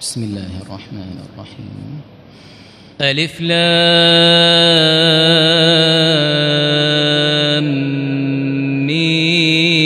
بسم 0.00 0.22
الله 0.22 0.62
الرحمن 0.62 1.18
الرحيم. 1.26 2.00
ألف 3.00 3.40
لام 3.40 3.68
ميم 8.86 9.76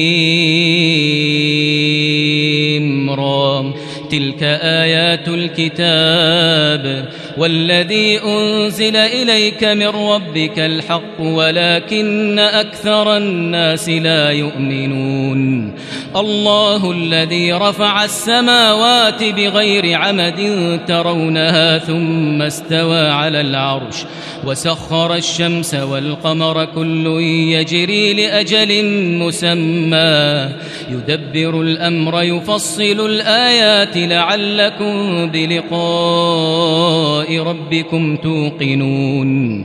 را 3.11 3.73
تلك 4.11 4.43
آيات 4.83 5.29
الكتاب 5.29 7.09
والذي 7.37 8.21
أنزل 8.25 8.97
إليك 8.97 9.65
من 9.65 9.87
ربك 9.87 10.59
الحق 10.59 11.21
ولكن 11.21 12.39
أكثر 12.39 13.17
الناس 13.17 13.89
لا 13.89 14.31
يؤمنون. 14.31 15.73
الله 16.17 16.91
الذي 16.93 17.53
رفع 17.53 18.05
السماوات 18.05 19.25
بغير 19.25 19.99
عمد 19.99 20.81
ترونها 20.89 21.79
ثم 21.79 22.43
استوى 22.43 23.09
على 23.09 23.41
العرش 23.41 23.97
وسخر 24.47 25.15
الشمس 25.15 25.75
والقمر 25.75 26.65
كل 26.65 27.07
يجري 27.53 28.15
لأجل 28.15 28.85
مسمى. 29.19 30.49
يدبر 30.91 31.61
الأمر 31.61 32.23
يفصل 32.23 33.07
الآيات 33.07 33.97
لعلكم 33.97 35.27
بلقاء. 35.31 37.22
ربكم 37.31 38.17
توقنون. 38.17 39.65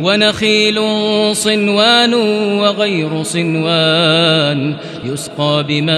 ونخيل 0.00 0.80
صنوان 1.32 2.14
وغير 2.58 3.22
صنوان 3.22 4.74
يسقى 5.04 5.64
بماء 5.68 5.88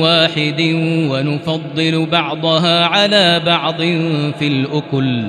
واحد 0.00 0.60
ونفضل 1.10 2.06
بعضها 2.06 2.84
على 2.84 3.42
بعض 3.46 3.76
في 4.38 4.46
الأكل. 4.46 5.24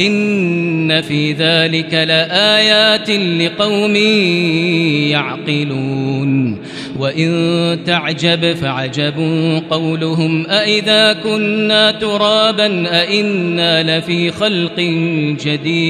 إن 0.00 1.00
في 1.00 1.32
ذلك 1.32 1.94
لآيات 1.94 3.10
لقوم 3.10 3.96
يعقلون. 5.10 6.58
وإن 6.98 7.78
تعجب 7.86 8.52
فعجب 8.52 9.14
قولهم 9.70 10.46
أئذا 10.46 11.12
كنا 11.12 11.90
ترابا 11.90 13.00
أئنا 13.00 13.98
لفي 13.98 14.30
خلق 14.30 14.80
جديد. 15.44 15.89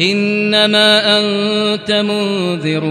إنما 0.00 1.18
أنت 1.18 1.92
منذر 1.92 2.84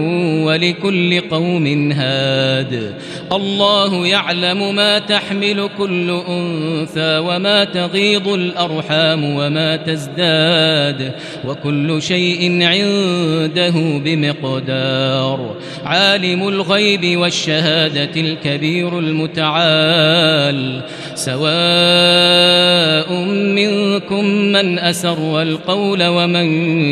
ولكل 0.44 1.20
قوم 1.20 1.92
هاد. 1.92 2.94
الله 3.32 4.06
يعلم 4.06 4.74
ما 4.74 4.98
تحمل 4.98 5.68
كل 5.78 6.10
أنثى 6.28 7.18
وما 7.18 7.64
تغيض 7.64 8.28
الأرحام 8.28 9.24
وما 9.24 9.76
تزداد. 9.76 11.12
وكل 11.44 12.02
شيء 12.02 12.62
عنده 12.62 14.00
بمقدار. 14.04 15.56
عالم 15.84 16.48
الغيب 16.48 17.18
والشهادة 17.18 18.20
الكبير 18.20 18.98
المتعال. 18.98 20.80
سواء 21.14 21.42
منكم 23.54 24.24
من 24.24 24.78
أسر 24.78 25.42
القول 25.42 26.06
ومن 26.06 26.91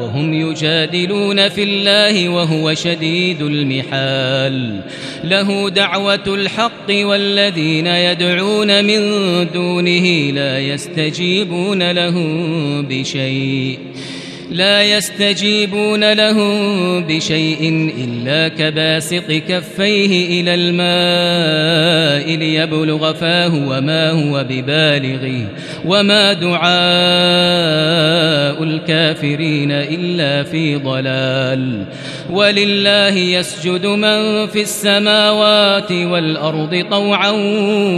وهم 0.00 0.34
يجادلون 0.34 1.48
في 1.48 1.62
الله 1.62 2.28
وهو 2.28 2.74
شديد 2.74 3.42
المحال. 3.42 4.80
له 5.24 5.70
دعوة 5.70 6.24
الحق 6.26 6.90
والذين 6.90 7.86
يدعون 7.86 8.84
من 8.84 9.00
دونه 9.54 10.30
لا 10.30 10.58
يستجيبون 10.60 11.90
لهم 11.90 12.82
بشيء. 12.82 13.78
لا 14.50 14.82
يستجيبون 14.82 16.12
لهم 16.12 17.00
بشيء 17.04 17.92
إلا 17.98 18.48
كباسط 18.48 19.32
كفيه 19.48 20.40
إلى 20.40 20.54
الماء 20.54 22.36
ليبلغ 22.36 23.12
فاه 23.12 23.68
وما 23.68 24.10
هو 24.10 24.44
ببالغه 24.48 25.46
وما 25.84 26.32
دعاء 26.32 26.66
الكافرين 28.62 29.72
إلا 29.72 30.42
في 30.42 30.76
ضلال. 30.76 31.84
ولله 32.30 33.16
يسجد 33.16 33.86
من 33.86 34.46
في 34.46 34.62
السماوات 34.62 35.92
والأرض 35.92 36.84
طوعا 36.90 37.32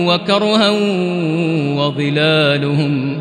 وكرها 0.06 0.71
وظلالهم. 1.79 3.21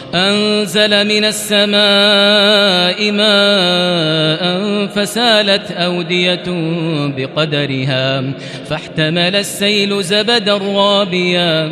أنزل 0.15 1.07
من 1.07 1.25
السماء 1.25 3.11
ماء 3.11 4.41
فسالت 4.87 5.71
أودية 5.71 6.43
بقدرها 7.17 8.23
فاحتمل 8.69 9.35
السيل 9.35 10.03
زبدا 10.03 10.57
رابيا 10.57 11.71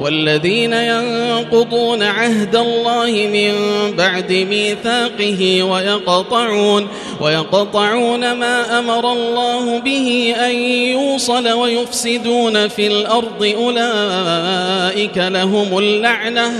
والذين 0.00 0.72
ينقضون 0.72 2.02
عهد 2.02 2.56
الله 2.56 3.10
من 3.32 3.52
بعد 3.96 4.32
ميثاقه 4.32 5.62
ويقطعون 5.62 6.88
ويقطعون 7.20 8.32
ما 8.32 8.78
أمر 8.78 9.12
الله 9.12 9.78
به 9.78 10.34
أن 10.40 10.54
يوصل 10.64 11.48
ويفسدون 11.48 12.68
في 12.68 12.86
الأرض 12.86 13.54
أولئك 13.56 15.18
لهم 15.18 15.78
اللعنة 15.78 16.52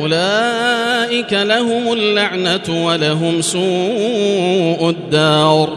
أولئك 0.00 1.32
لهم 1.32 1.92
اللعنة 1.92 2.86
ولهم 2.86 3.42
سوء 3.42 4.90
الدار 4.90 5.76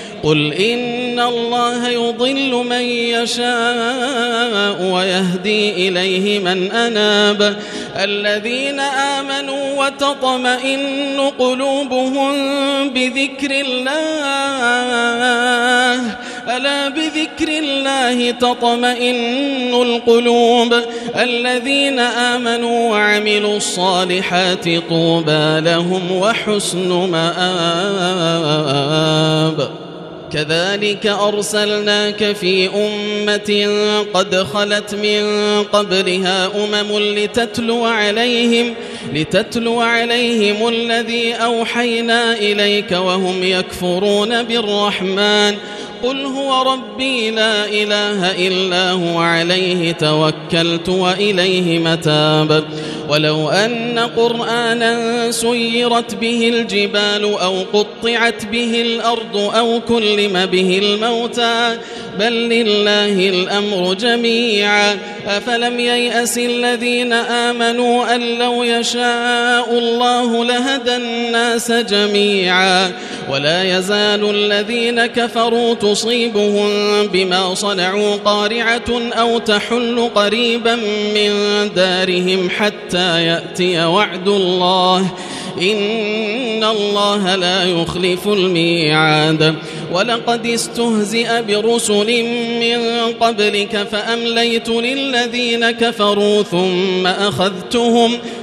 قل 0.23 0.53
إن 0.53 1.19
الله 1.19 1.89
يضل 1.89 2.65
من 2.69 2.81
يشاء 2.81 4.81
ويهدي 4.81 5.87
إليه 5.87 6.39
من 6.39 6.71
أناب. 6.71 7.57
الذين 7.95 8.79
آمنوا 8.79 9.85
وتطمئن 9.85 11.31
قلوبهم 11.39 12.33
بذكر 12.89 13.51
الله. 13.51 14.31
ألا 16.49 16.89
بذكر 16.89 17.47
الله 17.47 18.31
تطمئن 18.31 19.73
القلوب. 19.73 20.75
الذين 21.15 21.99
آمنوا 21.99 22.91
وعملوا 22.91 23.57
الصالحات 23.57 24.69
طوبى 24.89 25.59
لهم 25.59 26.11
وحسن 26.11 26.89
مآب. 26.89 27.41
كذلك 30.33 31.07
أرسلناك 31.07 32.31
في 32.35 32.69
أمة 32.69 33.67
قد 34.13 34.35
خلت 34.35 34.95
من 34.95 35.23
قبلها 35.63 36.51
أمم 36.55 36.99
لتتلو 36.99 37.85
عليهم 37.85 38.73
لتتلو 39.13 39.81
عليهم 39.81 40.67
الذي 40.67 41.33
أوحينا 41.33 42.33
إليك 42.33 42.91
وهم 42.91 43.43
يكفرون 43.43 44.43
بالرحمن 44.43 45.55
قل 46.03 46.25
هو 46.25 46.73
ربي 46.73 47.31
لا 47.31 47.65
إله 47.65 48.47
إلا 48.47 48.91
هو 48.91 49.19
عليه 49.19 49.91
توكلت 49.91 50.89
وإليه 50.89 51.79
متاب. 51.79 52.63
ولو 53.09 53.49
أن 53.49 53.99
قرآنا 53.99 55.31
سيرت 55.31 56.15
به 56.15 56.49
الجبال 56.49 57.23
أو 57.23 57.63
قطعت 57.73 58.45
به 58.45 58.81
الأرض 58.81 59.37
أو 59.37 59.81
كلم 59.87 60.45
به 60.45 60.79
الموتى 60.83 61.77
بل 62.19 62.33
لله 62.33 63.29
الأمر 63.29 63.93
جميعا 63.93 64.97
أفلم 65.27 65.79
ييأس 65.79 66.37
الذين 66.37 67.13
آمنوا 67.13 68.15
أن 68.15 68.21
لو 68.21 68.63
يشاء 68.63 69.77
الله 69.77 70.45
لهدى 70.45 70.95
الناس 70.95 71.71
جميعا 71.71 72.91
ولا 73.29 73.77
يزال 73.77 74.29
الذين 74.35 75.05
كفروا 75.05 75.73
تصيبهم 75.73 76.69
بما 77.07 77.55
صنعوا 77.55 78.15
قارعة 78.15 79.11
أو 79.13 79.39
تحل 79.39 80.09
قريبا 80.15 80.75
من 81.15 81.31
دارهم 81.75 82.49
حتى 82.49 83.25
يأتي 83.25 83.85
وعد 83.85 84.27
الله 84.27 85.05
إن 85.61 86.63
الله 86.63 87.35
لا 87.35 87.63
يخلف 87.63 88.27
الميعاد. 88.27 89.55
ولقد 89.93 90.47
استهزئ 90.47 91.41
برسل 91.47 92.23
من 92.61 93.13
قبلك 93.19 93.87
فأمليت 93.91 94.69
للذين 94.69 95.71
كفروا 95.71 96.43
ثم 96.43 97.07
أخذتهم 97.07 98.11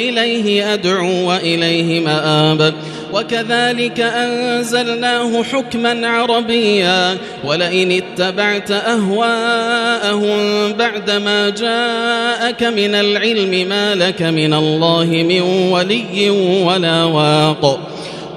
إليه 0.00 0.74
أدعو 0.74 1.28
وإليه 1.28 2.00
مآب. 2.00 2.74
وكذلك 3.12 4.00
أنزلناه 4.00 5.42
حكما 5.42 6.08
عربيا. 6.08 7.16
ولئن 7.44 7.92
اتبعت 7.92 8.70
أهواءهم 8.70 10.38
بعدما 10.72 11.48
جاءك 11.50 12.62
من 12.62 12.94
العلم 12.94 13.68
ما 13.68 13.94
لك 13.94 14.22
من 14.22 14.54
الله 14.54 15.04
من 15.04 15.40
ولي 15.72 16.30
ولا 16.64 17.04
واق. 17.04 17.80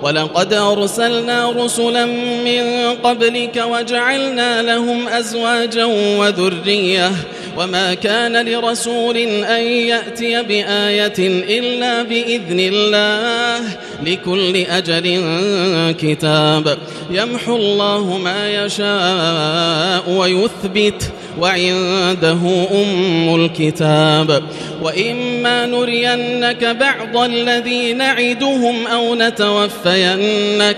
ولقد 0.03 0.53
أرسلنا 0.53 1.51
رسلا 1.51 2.05
من 2.46 2.96
قبلك 3.03 3.63
وجعلنا 3.72 4.62
لهم 4.62 5.08
أزواجا 5.08 5.86
وذرية. 6.20 7.12
وما 7.57 7.93
كان 7.93 8.45
لرسول 8.45 9.17
أن 9.17 9.63
يأتي 9.63 10.43
بآية 10.43 11.13
إلا 11.60 12.03
بإذن 12.03 12.60
الله 12.60 13.77
لكل 14.05 14.57
أجل 14.57 15.22
كتاب 16.00 16.77
يمحو 17.12 17.55
الله 17.55 18.17
ما 18.17 18.65
يشاء 18.65 20.10
ويثبت 20.10 21.12
وعنده 21.39 22.67
أم 22.72 23.36
الكتاب 23.36 24.43
وإما 24.81 25.65
نرينك 25.65 26.65
بعض 26.65 27.17
الذي 27.17 27.93
نعدهم 27.93 28.88
أو 28.88 29.15
نتوفينك 29.15 30.77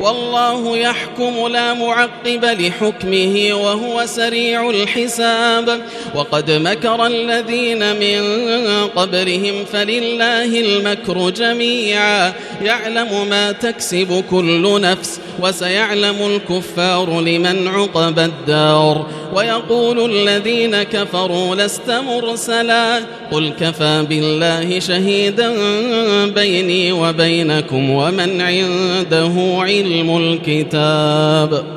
والله 0.00 0.76
يحكم 0.76 1.48
لا 1.48 1.74
معقب 1.74 2.44
لحكمه 2.44 3.48
وهو 3.52 4.06
سريع 4.06 4.70
الحساب. 4.70 5.80
وقد 6.14 6.50
مكر 6.50 7.06
الذين 7.06 7.96
من 7.96 8.22
قبلهم 8.96 9.64
فلله 9.72 10.60
المكر 10.60 11.30
جميعا. 11.30 12.32
يعلم 12.62 13.28
ما 13.30 13.52
تكسب 13.52 14.24
كل 14.30 14.80
نفس 14.80 15.20
وسيعلم 15.40 16.16
الكفار 16.26 17.20
لمن 17.20 17.68
عقب 17.68 18.18
الدار. 18.18 19.06
ويقول 19.34 20.10
الذين 20.12 20.82
كفروا 20.82 21.54
لست 21.54 21.90
مرسلا. 21.90 23.00
قل 23.32 23.52
كفى 23.60 24.06
بالله 24.08 24.80
شهيدا 24.80 25.54
بيني 26.26 26.92
وبينكم 26.92 27.90
ومن 27.90 28.40
عنده 28.40 29.64
علم 29.86 30.16
الكتاب. 30.16 31.75